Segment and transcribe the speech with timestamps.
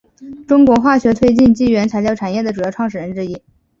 [0.47, 3.39] 中国化学推进剂原材料产业的主要创始人之一。